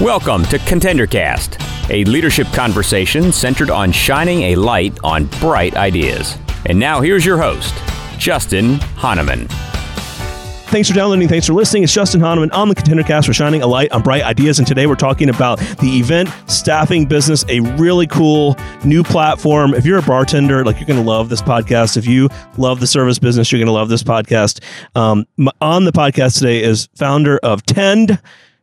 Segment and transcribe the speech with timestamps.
[0.00, 6.38] Welcome to ContenderCast, a leadership conversation centered on shining a light on bright ideas.
[6.66, 7.74] And now here's your host,
[8.16, 9.48] Justin Hahnemann.
[10.68, 11.26] Thanks for downloading.
[11.26, 11.82] Thanks for listening.
[11.82, 14.60] It's Justin Hahnemann on the ContenderCast for shining a light on bright ideas.
[14.60, 19.74] And today we're talking about the event staffing business, a really cool new platform.
[19.74, 21.96] If you're a bartender, like you're going to love this podcast.
[21.96, 24.62] If you love the service business, you're going to love this podcast.
[24.94, 25.26] Um,
[25.60, 28.20] on the podcast today is founder of Tend,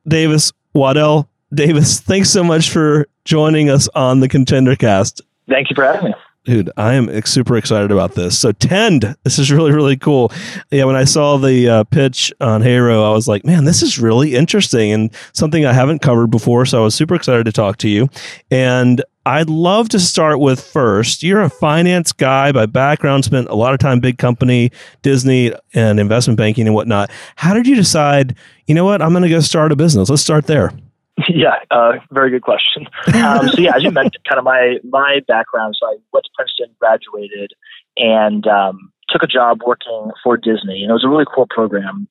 [0.07, 5.21] Davis Waddell Davis, thanks so much for joining us on the Contender Cast.
[5.47, 6.15] Thank you for having me.
[6.45, 8.37] Dude, I am super excited about this.
[8.37, 10.31] So, Tend, this is really, really cool.
[10.69, 13.97] Yeah, when I saw the uh, pitch on HARO, I was like, man, this is
[13.97, 16.67] really interesting and something I haven't covered before.
[16.67, 18.09] So, I was super excited to talk to you.
[18.51, 21.23] And I'd love to start with first.
[21.23, 25.99] You're a finance guy by background, spent a lot of time big company, Disney, and
[25.99, 27.09] investment banking and whatnot.
[27.37, 28.35] How did you decide,
[28.67, 30.11] you know what, I'm going to go start a business?
[30.11, 30.71] Let's start there.
[31.29, 32.87] Yeah, uh, very good question.
[33.13, 35.75] Um, so yeah, as you mentioned, kind of my my background.
[35.79, 37.51] So I went to Princeton, graduated,
[37.97, 42.07] and um, took a job working for Disney, and it was a really cool program.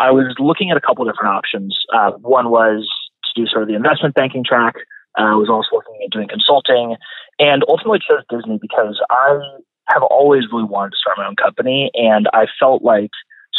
[0.00, 1.76] I was looking at a couple different options.
[1.94, 2.88] Uh, one was
[3.24, 4.76] to do sort of the investment banking track.
[5.18, 6.96] Uh, I was also looking at doing consulting,
[7.38, 9.38] and ultimately chose Disney because I
[9.88, 13.10] have always really wanted to start my own company, and I felt like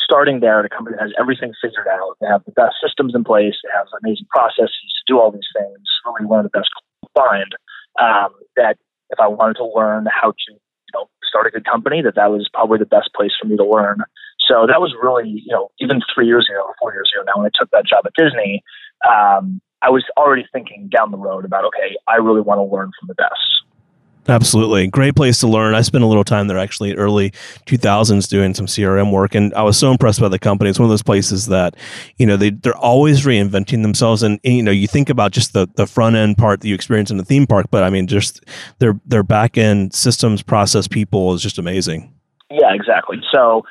[0.10, 2.18] starting there at a company that has everything figured out.
[2.20, 3.54] They have the best systems in place.
[3.62, 5.86] They have amazing processes to do all these things.
[6.06, 7.54] Really, one of the best to find.
[8.02, 8.78] Um, that
[9.10, 12.32] if I wanted to learn how to, you know, start a good company, that that
[12.32, 14.02] was probably the best place for me to learn.
[14.50, 17.38] So that was really, you know, even three years ago or four years ago now,
[17.38, 18.64] when I took that job at Disney,
[19.06, 22.92] um, I was already thinking down the road about, okay, I really want to learn
[23.00, 23.59] from the best.
[24.30, 24.88] Absolutely.
[24.88, 25.74] Great place to learn.
[25.74, 27.32] I spent a little time there actually early
[27.66, 30.70] 2000s doing some CRM work and I was so impressed by the company.
[30.70, 31.76] It's one of those places that,
[32.18, 35.54] you know, they they're always reinventing themselves and, and, you know, you think about just
[35.54, 38.08] the the front end part that you experience in the theme park, but I mean
[38.08, 38.46] just
[38.80, 42.14] their their back end systems process people is just amazing.
[42.52, 43.18] Yeah, exactly.
[43.34, 43.64] So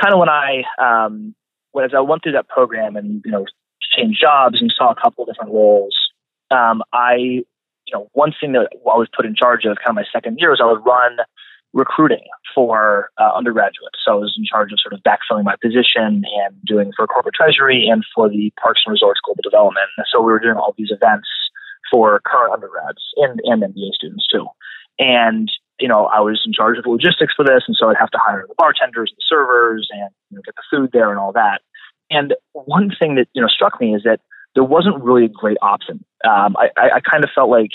[0.00, 1.34] kind of when I um
[1.72, 3.46] when I went through that program and, you know,
[3.96, 5.96] changed jobs and saw a couple different roles,
[6.50, 7.44] um, I
[7.90, 10.38] you know, one thing that I was put in charge of kind of my second
[10.38, 11.18] year was I would run
[11.72, 13.98] recruiting for uh, undergraduates.
[14.04, 17.34] So I was in charge of sort of backfilling my position and doing for corporate
[17.34, 19.86] treasury and for the Parks and Resorts Global Development.
[19.96, 21.28] And so we were doing all these events
[21.90, 24.46] for current undergrads and, and MBA students too.
[24.98, 27.62] And, you know, I was in charge of logistics for this.
[27.66, 30.54] And so I'd have to hire the bartenders and the servers and you know, get
[30.54, 31.62] the food there and all that.
[32.10, 34.20] And one thing that, you know, struck me is that
[34.54, 36.04] there wasn't really a great option.
[36.24, 37.70] Um, I, I, I kind of felt like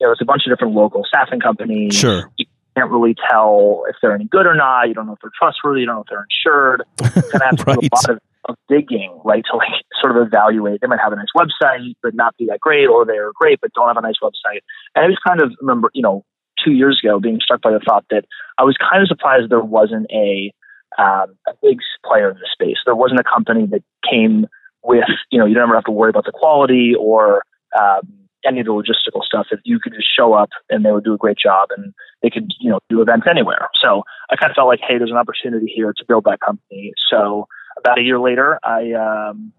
[0.00, 1.94] there was a bunch of different local staffing companies.
[1.94, 2.30] Sure.
[2.36, 4.88] You can't really tell if they're any good or not.
[4.88, 5.80] You don't know if they're trustworthy.
[5.80, 6.82] You don't know if they're insured.
[6.98, 7.80] Kind of have to right.
[7.80, 10.80] do a lot of, of digging, right, to like sort of evaluate.
[10.80, 13.72] They might have a nice website, but not be that great, or they're great but
[13.72, 14.60] don't have a nice website.
[14.94, 16.24] And I just kind of remember, you know,
[16.64, 18.24] two years ago being struck by the thought that
[18.58, 20.52] I was kind of surprised there wasn't a
[20.98, 22.78] um, a big player in the space.
[22.84, 24.46] There wasn't a company that came
[24.82, 27.42] with, you know, you don't never have to worry about the quality or
[27.78, 29.46] um, any of the logistical stuff.
[29.50, 31.92] If you could just show up and they would do a great job and
[32.22, 33.68] they could, you know, do events anywhere.
[33.82, 36.92] So I kind of felt like, hey, there's an opportunity here to build that company.
[37.10, 39.52] So about a year later, I um,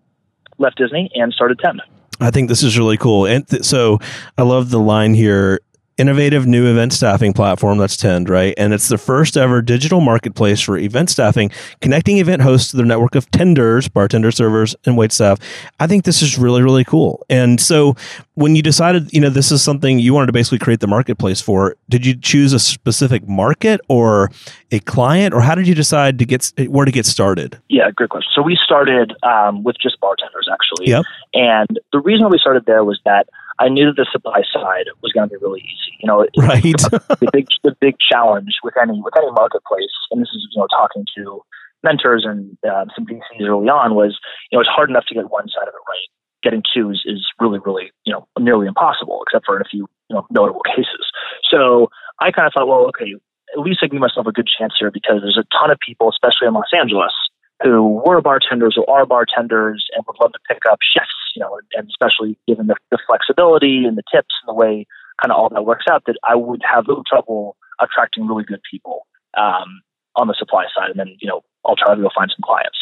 [0.58, 1.82] left Disney and started Tend.
[2.22, 3.26] I think this is really cool.
[3.26, 4.00] And th- so
[4.38, 5.60] I love the line here
[6.00, 8.54] innovative new event staffing platform that's Tend, right?
[8.58, 11.52] And it's the first ever digital marketplace for event staffing,
[11.82, 15.40] connecting event hosts to their network of tenders, bartender servers, and wait staff.
[15.80, 17.26] I think this is really, really cool.
[17.30, 17.96] And so
[18.36, 21.42] when you decided, you know, this is something you wanted to basically create the marketplace
[21.42, 24.32] for, did you choose a specific market or
[24.72, 27.60] a client, or how did you decide to get where to get started?
[27.68, 28.30] Yeah, great question.
[28.34, 30.92] So we started um, with just bartenders, actually.
[30.92, 31.04] Yep.
[31.34, 33.28] And the reason we started there was that
[33.60, 35.94] I knew that the supply side was going to be really easy.
[36.00, 36.64] You know, right.
[36.64, 40.68] the big the big challenge with any with any marketplace, and this is you know
[40.68, 41.44] talking to
[41.84, 44.18] mentors and uh, some VCs early on was
[44.52, 46.10] you know it's hard enough to get one side of it right.
[46.42, 49.88] Getting two is, is really really you know nearly impossible, except for in a few
[50.10, 51.04] you know notable cases.
[51.52, 51.90] So
[52.20, 53.14] I kind of thought, well, okay,
[53.54, 56.10] at least I give myself a good chance here because there's a ton of people,
[56.10, 57.14] especially in Los Angeles,
[57.62, 61.60] who were bartenders or are bartenders and would love to pick up shifts, you know,
[61.76, 64.86] and especially given the, the flexibility and the tips and the way
[65.22, 68.62] kind of all that works out, that I would have little trouble attracting really good
[68.70, 69.06] people
[69.38, 69.82] um,
[70.16, 70.90] on the supply side.
[70.90, 72.80] And then, you know, I'll try to go find some clients.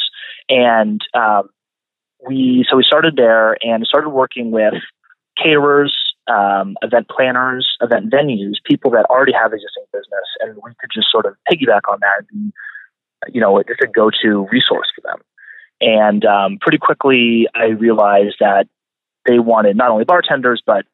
[0.50, 1.50] And um,
[2.27, 4.75] we, so we started there and started working with
[5.41, 5.95] caterers,
[6.27, 11.07] um, event planners, event venues, people that already have existing business, and we could just
[11.12, 12.51] sort of piggyback on that and
[13.31, 15.21] you know, it's a go-to resource for them.
[15.79, 18.67] And um, pretty quickly, I realized that
[19.25, 20.85] they wanted not only bartenders but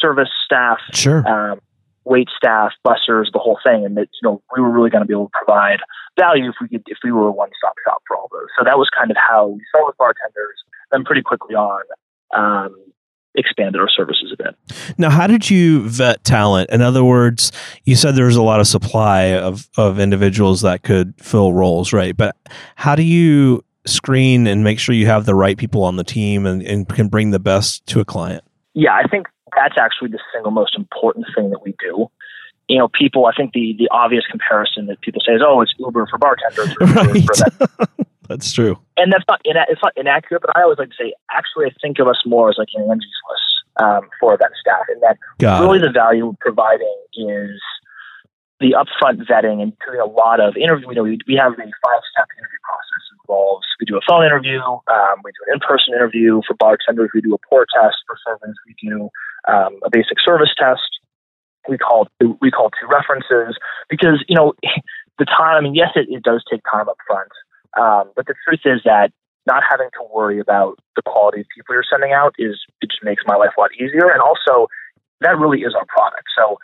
[0.00, 1.60] service staff, sure, um,
[2.04, 5.06] wait staff, bussers, the whole thing, and that you know we were really going to
[5.06, 5.80] be able to provide
[6.18, 8.48] value if we could if we were a one stop shop for all those.
[8.58, 10.58] So that was kind of how we started with bartenders.
[10.90, 11.82] Then pretty quickly on.
[12.34, 12.74] Um,
[13.34, 14.54] expanded our services a bit.
[14.98, 16.70] Now, how did you vet talent?
[16.70, 17.52] In other words,
[17.84, 21.92] you said there was a lot of supply of, of individuals that could fill roles,
[21.92, 22.16] right?
[22.16, 22.36] But
[22.76, 26.46] how do you screen and make sure you have the right people on the team
[26.46, 28.44] and, and can bring the best to a client?
[28.74, 29.26] Yeah, I think
[29.56, 32.08] that's actually the single most important thing that we do.
[32.68, 35.74] You know, people, I think the, the obvious comparison that people say is, oh, it's
[35.78, 36.74] Uber for bartenders.
[36.80, 37.24] right.
[37.24, 37.88] For that.
[38.28, 38.78] that's true.
[39.02, 41.98] And that's not, it's not inaccurate, but I always like to say, actually, I think
[41.98, 43.50] of us more as like an Angie's List
[43.82, 44.86] um, for event staff.
[44.88, 45.82] And that Got really it.
[45.82, 47.58] the value we're providing is
[48.62, 50.88] the upfront vetting and doing a lot of interview.
[50.88, 54.24] You know, we, we have a five step interview process involves we do a phone
[54.24, 57.96] interview, um, we do an in person interview for bartenders, we do a pour test
[58.06, 59.10] for servers, we do
[59.48, 60.86] um, a basic service test.
[61.68, 62.08] We call
[62.40, 63.56] we call two references
[63.88, 64.54] because you know
[65.18, 65.56] the time.
[65.56, 67.30] I mean, yes, it, it does take time up front,
[67.78, 69.12] um, but the truth is that
[69.46, 73.02] not having to worry about the quality of people you're sending out is it just
[73.02, 74.68] makes my life a lot easier, and also
[75.20, 76.24] that really is our product.
[76.36, 76.58] So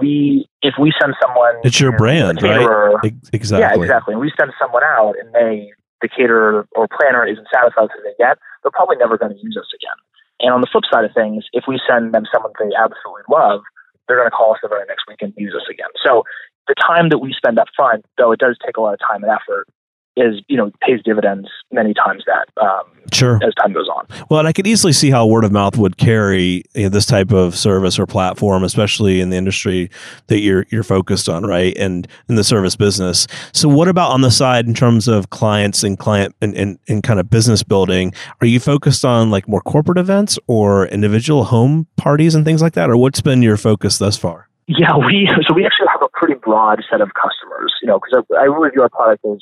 [0.00, 3.60] we if we send someone it's your brand caterer, right exactly.
[3.60, 4.14] yeah exactly.
[4.14, 5.70] And we send someone out and they
[6.02, 9.38] the caterer or planner isn't satisfied with who they get they're probably never going to
[9.38, 9.94] use us again.
[10.42, 13.62] And on the flip side of things, if we send them someone they absolutely love,
[14.10, 15.86] they're going to call us the very next week and use us again.
[16.02, 16.26] So
[16.66, 19.22] the time that we spend up front, though it does take a lot of time
[19.22, 19.70] and effort,
[20.16, 24.06] is you know pays dividends many times that um, sure as time goes on.
[24.30, 27.06] Well, and I could easily see how word of mouth would carry you know, this
[27.06, 29.90] type of service or platform, especially in the industry
[30.28, 31.76] that you're you're focused on, right?
[31.76, 33.26] And in the service business.
[33.52, 37.02] So, what about on the side in terms of clients and client and, and, and
[37.02, 38.12] kind of business building?
[38.40, 42.74] Are you focused on like more corporate events or individual home parties and things like
[42.74, 44.48] that, or what's been your focus thus far?
[44.66, 48.24] Yeah, we so we actually have a pretty broad set of customers, you know, because
[48.36, 49.38] I, I really view our product as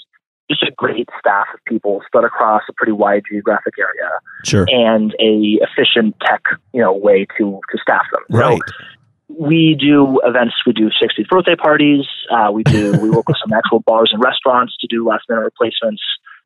[0.50, 4.11] just a great staff of people spread across a pretty wide geographic area.
[4.44, 4.67] Sure.
[4.69, 6.43] And a efficient tech,
[6.73, 8.23] you know, way to to staff them.
[8.29, 8.61] Right.
[8.67, 8.85] So
[9.29, 10.55] we do events.
[10.67, 12.05] We do 60th birthday parties.
[12.31, 12.93] Uh, we do.
[13.00, 16.02] we work with some actual bars and restaurants to do last minute replacements.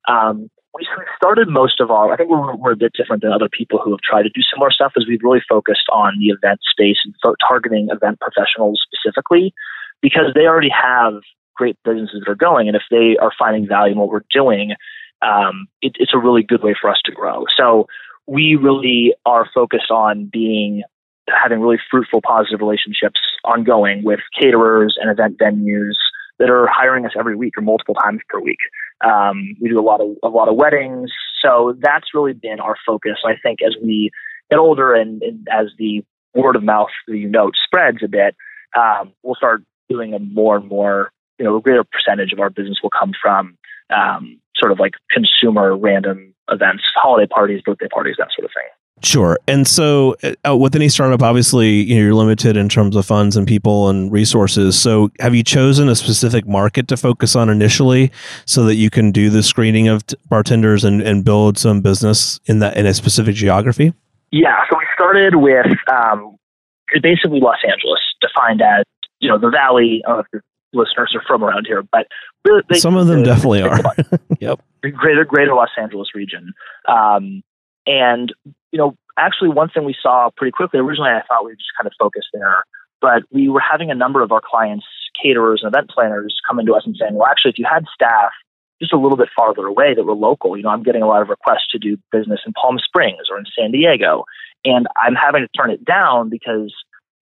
[0.08, 0.86] Um, we
[1.16, 2.12] started most of our.
[2.12, 4.42] I think we're, we're a bit different than other people who have tried to do
[4.54, 4.92] similar stuff.
[4.96, 7.14] Is we've really focused on the event space and
[7.48, 9.52] targeting event professionals specifically
[10.00, 11.14] because they already have
[11.58, 12.68] great businesses that are going.
[12.68, 14.72] And if they are finding value in what we're doing,
[15.20, 17.44] um, it, it's a really good way for us to grow.
[17.56, 17.86] So
[18.26, 20.82] we really are focused on being
[21.28, 25.94] having really fruitful, positive relationships ongoing with caterers and event venues
[26.38, 28.60] that are hiring us every week or multiple times per week.
[29.04, 31.10] Um, we do a lot of a lot of weddings,
[31.42, 33.18] so that's really been our focus.
[33.26, 34.10] I think as we
[34.50, 36.02] get older and, and as the
[36.34, 38.36] word of mouth, you note, spreads a bit,
[38.76, 42.50] um, we'll start doing a more and more you know, a greater percentage of our
[42.50, 43.56] business will come from
[43.90, 48.68] um, sort of like consumer random events, holiday parties, birthday parties, that sort of thing.
[49.00, 49.38] Sure.
[49.46, 53.36] And so uh, with any startup, obviously, you know, you're limited in terms of funds
[53.36, 54.80] and people and resources.
[54.80, 58.10] So have you chosen a specific market to focus on initially
[58.44, 62.40] so that you can do the screening of t- bartenders and, and build some business
[62.46, 63.94] in that in a specific geography?
[64.32, 64.56] Yeah.
[64.68, 66.36] So we started with um,
[67.00, 68.82] basically Los Angeles, defined as,
[69.20, 70.02] you know, the valley.
[70.08, 70.26] of
[70.72, 72.06] listeners are from around here, but
[72.68, 73.80] they, some of them definitely are.
[74.40, 76.52] yep, greater Greater Los Angeles region,
[76.86, 77.42] um,
[77.86, 78.32] and
[78.72, 80.80] you know, actually, one thing we saw pretty quickly.
[80.80, 82.64] Originally, I thought we would just kind of focus there,
[83.00, 84.86] but we were having a number of our clients,
[85.20, 88.30] caterers and event planners, come into us and saying, "Well, actually, if you had staff."
[88.80, 90.56] Just a little bit farther away that were local.
[90.56, 93.36] You know, I'm getting a lot of requests to do business in Palm Springs or
[93.36, 94.22] in San Diego,
[94.64, 96.72] and I'm having to turn it down because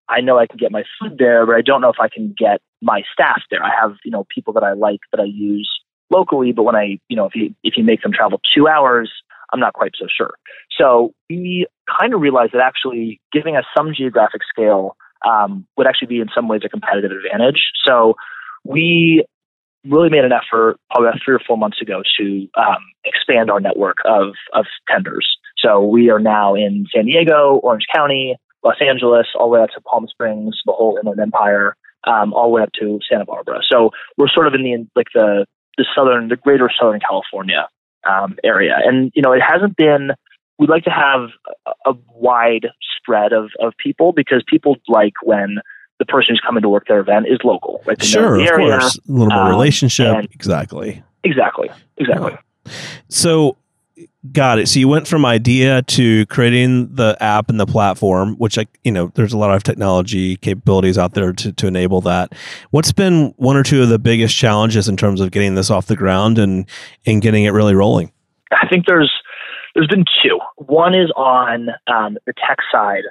[0.09, 2.33] I know I can get my food there, but I don't know if I can
[2.37, 3.63] get my staff there.
[3.63, 5.69] I have, you know, people that I like that I use
[6.09, 9.11] locally, but when I, you know, if you if you make them travel two hours,
[9.51, 10.35] I'm not quite so sure.
[10.79, 11.67] So we
[11.99, 14.95] kind of realized that actually giving us some geographic scale
[15.27, 17.61] um, would actually be in some ways a competitive advantage.
[17.85, 18.15] So
[18.63, 19.25] we
[19.85, 23.59] really made an effort probably about three or four months ago to um, expand our
[23.59, 25.27] network of of tenders.
[25.57, 28.37] So we are now in San Diego, Orange County,
[28.67, 32.49] Los Angeles, all the way up to Palm Springs, the whole Inland Empire, um, all
[32.49, 33.61] the way up to Santa Barbara.
[33.71, 35.45] So we're sort of in the like the
[35.77, 37.69] the southern, the greater Southern California
[38.07, 40.11] um, area, and you know it hasn't been.
[40.59, 41.29] We'd like to have
[41.65, 45.57] a, a wide spread of of people because people like when
[45.99, 47.81] the person who's coming to work their event is local.
[47.85, 48.03] Right?
[48.03, 50.25] sure, of area, course, a little more um, relationship.
[50.33, 51.03] Exactly.
[51.23, 51.69] Exactly.
[51.97, 52.37] Exactly.
[53.07, 53.55] So
[54.31, 54.67] Got it.
[54.67, 58.91] So you went from idea to creating the app and the platform, which I, you
[58.91, 62.33] know, there's a lot of technology capabilities out there to, to enable that.
[62.71, 65.85] What's been one or two of the biggest challenges in terms of getting this off
[65.85, 66.65] the ground and
[67.05, 68.11] and getting it really rolling?
[68.51, 69.11] I think there's
[69.75, 70.39] there's been two.
[70.55, 73.03] One is on um, the tech side.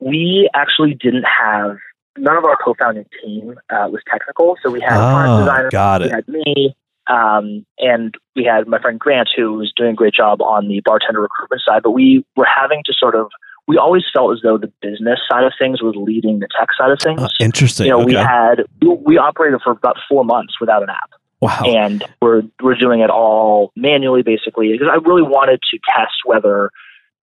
[0.00, 1.76] We actually didn't have
[2.18, 5.70] none of our co-founding team uh, was technical, so we had a product Ah, designer,
[5.70, 6.76] got we had me,
[7.06, 10.80] um, and we had my friend Grant, who was doing a great job on the
[10.84, 11.82] bartender recruitment side.
[11.82, 13.30] But we were having to sort of,
[13.66, 16.90] we always felt as though the business side of things was leading the tech side
[16.90, 17.20] of things.
[17.20, 17.86] Uh, interesting.
[17.86, 18.06] you know, okay.
[18.06, 21.62] we had we, we operated for about four months without an app, wow.
[21.64, 26.70] and we're we're doing it all manually, basically, because I really wanted to test whether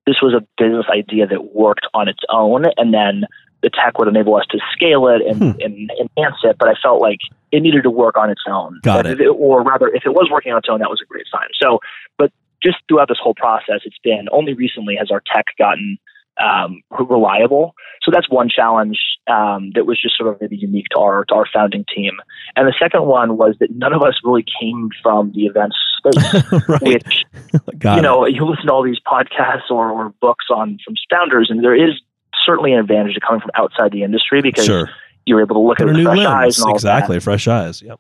[0.06, 3.26] this was a business idea that worked on its own, and then
[3.62, 5.60] the tech would enable us to scale it and, Hmm.
[5.62, 6.58] and enhance it.
[6.60, 7.20] But I felt like
[7.52, 8.80] it needed to work on its own.
[8.84, 9.28] Got But it.
[9.28, 11.48] Or rather, if it was working on its own, that was a great sign.
[11.62, 11.80] So,
[12.18, 12.32] but
[12.64, 15.98] just throughout this whole process, it's been only recently has our tech gotten
[16.40, 17.74] um, reliable.
[18.04, 21.34] So that's one challenge um, that was just sort of maybe unique to our to
[21.36, 22.14] our founding team.
[22.56, 26.52] And the second one was that none of us really came from the events space,
[26.70, 26.82] right.
[26.84, 27.26] which
[27.80, 28.02] Got you it.
[28.04, 31.76] know, you listen to all these podcasts or, or books on from founders, and there
[31.76, 32.00] is
[32.48, 34.90] certainly an advantage to coming from outside the industry because Sure.
[35.26, 36.74] you're able to look Put at it with fresh eyes and all.
[36.74, 37.20] Exactly.
[37.20, 37.82] Fresh eyes.
[37.84, 38.00] Yep.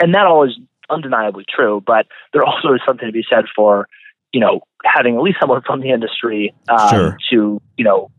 [0.00, 0.58] And that all is
[0.90, 3.86] undeniably true, but there also is something to be said for,
[4.32, 7.18] you know, having at least someone from the industry um, Sure.
[7.30, 8.10] to, you know,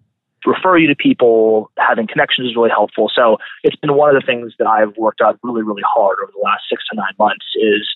[0.46, 3.10] refer you to people, having connections is really helpful.
[3.14, 6.32] So it's been one of the things that I've worked on really, really hard over
[6.36, 7.88] the last six to nine months is,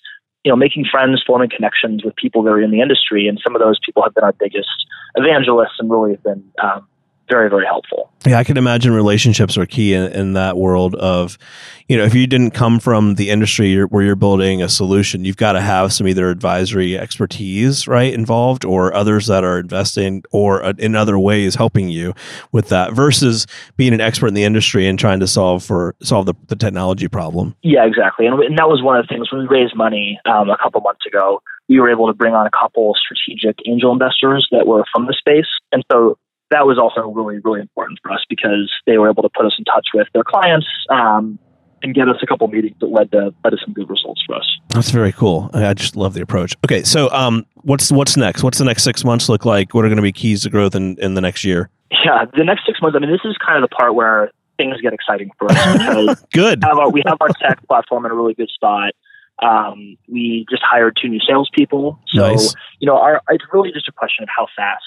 [0.44, 3.28] you know, making friends, forming connections with people that are in the industry.
[3.28, 4.68] And some of those people have been our biggest
[5.14, 6.86] evangelists and really have been um,
[7.28, 8.10] very, very helpful.
[8.26, 11.38] Yeah, I can imagine relationships are key in, in that world of,
[11.86, 15.24] you know, if you didn't come from the industry you're, where you're building a solution,
[15.24, 20.24] you've got to have some either advisory expertise, right, involved, or others that are investing
[20.32, 22.12] or uh, in other ways helping you
[22.50, 26.26] with that, versus being an expert in the industry and trying to solve for solve
[26.26, 27.54] the, the technology problem.
[27.62, 28.26] Yeah, exactly.
[28.26, 30.80] And, and that was one of the things when we raised money um, a couple
[30.80, 31.40] months ago.
[31.68, 35.14] We were able to bring on a couple strategic angel investors that were from the
[35.14, 36.18] space, and so
[36.50, 39.54] that was also really, really important for us because they were able to put us
[39.58, 41.38] in touch with their clients um,
[41.82, 44.36] and get us a couple meetings that led to led to some good results for
[44.36, 44.58] us.
[44.70, 45.50] That's very cool.
[45.52, 46.54] I just love the approach.
[46.64, 48.42] Okay, so um, what's what's next?
[48.42, 49.74] What's the next six months look like?
[49.74, 51.70] What are going to be keys to growth in, in the next year?
[51.90, 52.96] Yeah, the next six months.
[52.96, 56.26] I mean, this is kind of the part where things get exciting for us because
[56.32, 56.62] Good.
[56.64, 58.92] have our, we have our tech platform in a really good spot.
[59.40, 61.98] Um, we just hired two new salespeople.
[62.08, 62.54] So, Nice.
[62.80, 64.82] you know, our, it's really just a question of how fast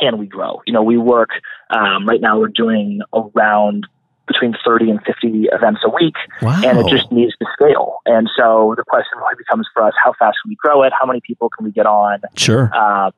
[0.00, 0.60] can we grow?
[0.66, 1.30] You know, we work,
[1.70, 3.86] um, right now we're doing around
[4.26, 6.60] between 30 and 50 events a week Wow.
[6.62, 7.96] and it just needs to scale.
[8.04, 10.92] And so the question really becomes for us, how fast can we grow it?
[10.98, 12.20] How many people can we get on?
[12.36, 12.70] sure.
[12.74, 13.10] Uh,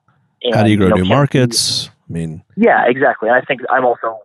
[0.43, 1.89] and, How do you grow know, new can we- markets?
[2.09, 3.29] I mean, yeah, exactly.
[3.29, 4.19] And I think I'm also,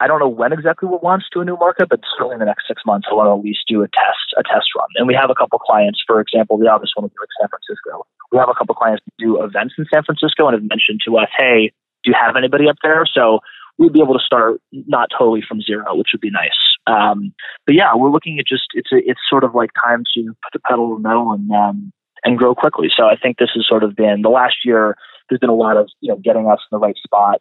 [0.00, 2.44] I don't know when exactly we'll launch to a new market, but certainly in the
[2.46, 4.86] next six months, I want to at least do a test, a test run.
[4.96, 7.48] And we have a couple clients, for example, the obvious one would be like San
[7.48, 8.06] Francisco.
[8.32, 11.16] We have a couple clients that do events in San Francisco and have mentioned to
[11.16, 11.72] us, hey,
[12.04, 13.04] do you have anybody up there?
[13.12, 13.40] So
[13.78, 16.58] we'd be able to start not totally from zero, which would be nice.
[16.86, 17.32] Um,
[17.66, 20.52] but yeah, we're looking at just it's a, it's sort of like time to put
[20.52, 21.92] the pedal to the metal and um,
[22.24, 22.88] and grow quickly.
[22.94, 24.96] So I think this has sort of been the last year.
[25.28, 27.40] There's been a lot of you know getting us in the right spot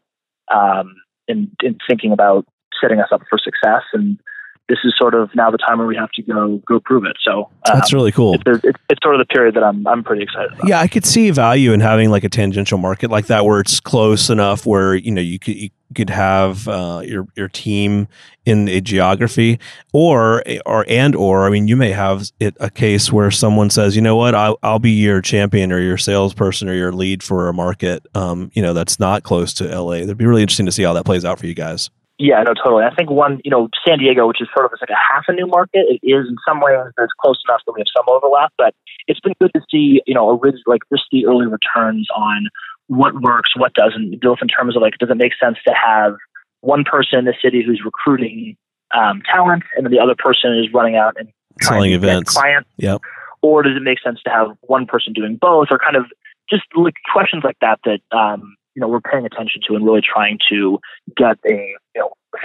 [0.53, 0.95] um,
[1.27, 2.45] and, and thinking about
[2.81, 3.83] setting us up for success.
[3.93, 4.19] And
[4.69, 7.15] this is sort of now the time where we have to go go prove it.
[7.21, 8.35] So um, that's really cool.
[8.35, 10.67] it's, it's, it's sort of the period that I'm I'm pretty excited about.
[10.67, 13.79] Yeah, I could see value in having like a tangential market like that, where it's
[13.79, 18.07] close enough where you know you could you could have uh, your your team
[18.45, 19.59] in a geography,
[19.93, 23.95] or or and or I mean, you may have it a case where someone says,
[23.95, 27.47] you know what, I'll I'll be your champion or your salesperson or your lead for
[27.47, 29.99] a market, um, you know, that's not close to LA.
[29.99, 31.89] That'd be really interesting to see how that plays out for you guys.
[32.19, 32.83] Yeah, no, totally.
[32.83, 35.33] I think one, you know, San Diego, which is sort of like a half a
[35.33, 38.51] new market, it is in some ways it's close enough that we have some overlap,
[38.57, 38.73] but
[39.07, 42.47] it's been good to see, you know, orig- like just the early returns on
[42.87, 46.15] what works, what doesn't, both in terms of like, does it make sense to have
[46.61, 48.57] one person in the city who's recruiting
[48.95, 51.29] um, talent, and then the other person is running out and
[51.61, 52.33] Selling events.
[52.33, 53.01] clients, Yep.
[53.41, 56.05] or does it make sense to have one person doing both, or kind of
[56.49, 60.01] just like questions like that that um, you know we're paying attention to and really
[60.01, 60.79] trying to
[61.17, 61.75] get a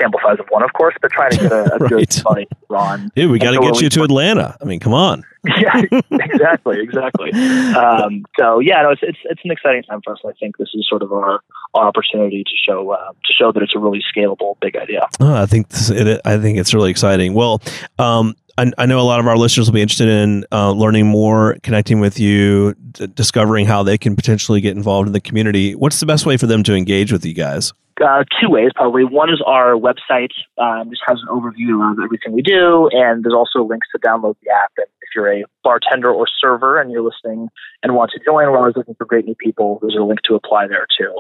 [0.01, 1.91] sample size of one, of course, but trying to get a, a Right.
[1.91, 3.11] good money run.
[3.15, 4.57] Dude, we got to so get you to Atlanta.
[4.61, 5.25] I mean, come on.
[5.45, 7.31] yeah, exactly, exactly.
[7.73, 10.21] Um, so yeah, no, it's it's it's an exciting time for us.
[10.27, 11.41] I think this is sort of our,
[11.75, 15.07] our opportunity to show uh, to show that it's a really scalable, big idea.
[15.21, 17.35] Oh, I think this, it, I think it's really exciting.
[17.35, 17.61] Well,
[17.99, 21.07] um, I, I, know a lot of our listeners will be interested in uh, learning
[21.07, 25.75] more, connecting with you, d- discovering how they can potentially get involved in the community.
[25.75, 27.73] What's the best way for them to engage with you guys?
[28.03, 29.05] Uh, two ways, probably.
[29.05, 33.35] One is our website, um, just has an overview of everything we do, and there's
[33.35, 34.73] also links to download the app.
[34.77, 37.49] And if you're a bartender or server and you're listening
[37.83, 39.79] and want to join, we're always looking for great new people.
[39.81, 41.15] There's a link to apply there too.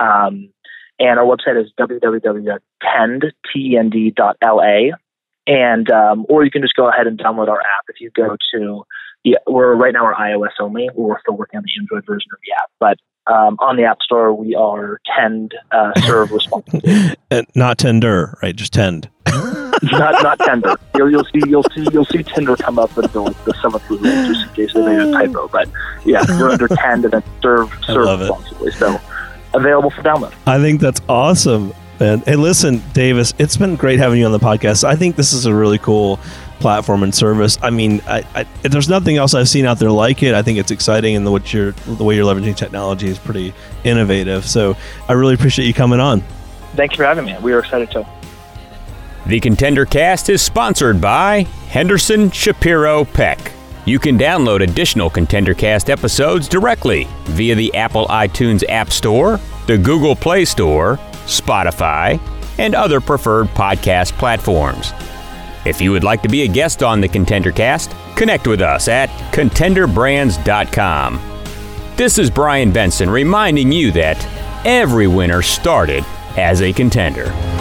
[0.00, 0.50] Um,
[1.00, 2.60] and our website is www.tend.la
[5.46, 7.84] and um, or you can just go ahead and download our app.
[7.88, 8.84] If you go to
[9.46, 10.88] we're right now we're iOS only.
[10.94, 12.98] We're still working on the Android version of the app, but
[13.28, 17.16] um, on the App Store we are tend uh, serve responsibly.
[17.54, 18.54] not tender, right?
[18.54, 19.08] Just tend.
[19.82, 20.74] not not tender.
[20.96, 23.72] You'll, you'll see you'll see you'll see Tinder come up with the like the of
[23.88, 25.48] the just in case they made a typo.
[25.48, 25.68] But
[26.04, 28.68] yeah, we're under tend and then serve serve responsibly.
[28.68, 28.74] It.
[28.74, 29.00] So
[29.54, 30.34] available for download.
[30.46, 31.72] I think that's awesome.
[32.00, 34.84] And hey, listen, Davis, it's been great having you on the podcast.
[34.84, 36.20] I think this is a really cool
[36.58, 37.58] platform and service.
[37.62, 40.34] I mean, I, I, there's nothing else I've seen out there like it.
[40.34, 43.54] I think it's exciting, and the what you're the way you're leveraging technology is pretty
[43.84, 44.44] innovative.
[44.46, 44.76] So
[45.08, 46.22] I really appreciate you coming on.
[46.74, 47.36] Thank you for having me.
[47.40, 48.06] We are excited to.
[49.26, 53.52] The Contender Cast is sponsored by Henderson Shapiro Peck.
[53.84, 59.78] You can download additional Contender Cast episodes directly via the Apple iTunes App Store, the
[59.78, 62.20] Google Play Store, Spotify,
[62.58, 64.92] and other preferred podcast platforms.
[65.68, 68.88] If you would like to be a guest on the Contender Cast, connect with us
[68.88, 71.20] at contenderbrands.com.
[71.94, 76.06] This is Brian Benson reminding you that every winner started
[76.38, 77.57] as a contender.